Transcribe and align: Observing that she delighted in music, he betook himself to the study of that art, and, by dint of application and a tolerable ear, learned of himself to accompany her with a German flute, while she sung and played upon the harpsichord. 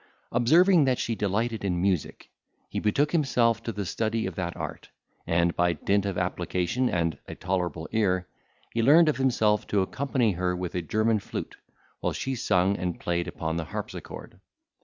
Observing 0.31 0.85
that 0.85 0.97
she 0.97 1.13
delighted 1.13 1.63
in 1.63 1.79
music, 1.79 2.31
he 2.69 2.79
betook 2.79 3.11
himself 3.11 3.61
to 3.61 3.71
the 3.71 3.85
study 3.85 4.25
of 4.25 4.33
that 4.33 4.55
art, 4.57 4.89
and, 5.27 5.55
by 5.55 5.73
dint 5.73 6.07
of 6.07 6.17
application 6.17 6.89
and 6.89 7.19
a 7.27 7.35
tolerable 7.35 7.87
ear, 7.91 8.27
learned 8.73 9.09
of 9.09 9.17
himself 9.17 9.67
to 9.67 9.81
accompany 9.83 10.31
her 10.31 10.55
with 10.55 10.73
a 10.73 10.81
German 10.81 11.19
flute, 11.19 11.55
while 11.99 12.13
she 12.13 12.33
sung 12.33 12.75
and 12.77 12.99
played 12.99 13.27
upon 13.27 13.57
the 13.57 13.65
harpsichord. 13.65 14.39